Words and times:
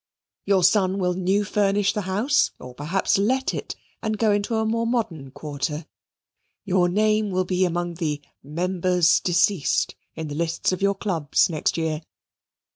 Your 0.45 0.63
son 0.63 0.97
will 0.97 1.13
new 1.13 1.43
furnish 1.43 1.93
the 1.93 2.01
house, 2.09 2.49
or 2.57 2.73
perhaps 2.73 3.19
let 3.19 3.53
it, 3.53 3.75
and 4.01 4.17
go 4.17 4.31
into 4.31 4.55
a 4.55 4.65
more 4.65 4.87
modern 4.87 5.29
quarter; 5.29 5.85
your 6.65 6.89
name 6.89 7.29
will 7.29 7.45
be 7.45 7.65
among 7.65 7.93
the 7.93 8.19
"Members 8.41 9.19
Deceased" 9.19 9.93
in 10.15 10.27
the 10.27 10.33
lists 10.33 10.71
of 10.71 10.81
your 10.81 10.95
clubs 10.95 11.51
next 11.51 11.77
year. 11.77 12.01